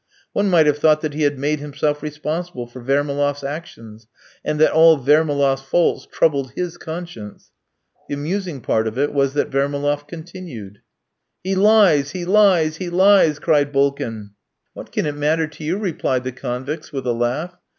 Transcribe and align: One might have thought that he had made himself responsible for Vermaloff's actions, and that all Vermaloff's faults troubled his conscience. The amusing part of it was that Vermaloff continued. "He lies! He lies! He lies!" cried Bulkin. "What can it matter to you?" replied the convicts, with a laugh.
One 0.33 0.49
might 0.49 0.65
have 0.65 0.79
thought 0.79 1.01
that 1.01 1.13
he 1.13 1.21
had 1.21 1.37
made 1.37 1.59
himself 1.59 2.01
responsible 2.01 2.65
for 2.65 2.81
Vermaloff's 2.81 3.43
actions, 3.43 4.07
and 4.43 4.59
that 4.59 4.71
all 4.71 4.97
Vermaloff's 4.97 5.61
faults 5.61 6.07
troubled 6.11 6.53
his 6.55 6.75
conscience. 6.79 7.51
The 8.09 8.15
amusing 8.15 8.61
part 8.61 8.87
of 8.87 8.97
it 8.97 9.13
was 9.13 9.35
that 9.35 9.51
Vermaloff 9.51 10.07
continued. 10.07 10.79
"He 11.43 11.53
lies! 11.53 12.13
He 12.13 12.25
lies! 12.25 12.77
He 12.77 12.89
lies!" 12.89 13.37
cried 13.37 13.71
Bulkin. 13.71 14.31
"What 14.73 14.91
can 14.91 15.05
it 15.05 15.13
matter 15.15 15.45
to 15.45 15.63
you?" 15.63 15.77
replied 15.77 16.23
the 16.23 16.31
convicts, 16.31 16.91
with 16.91 17.05
a 17.05 17.13
laugh. 17.13 17.55